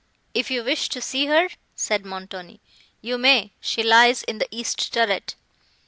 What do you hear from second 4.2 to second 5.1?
in the east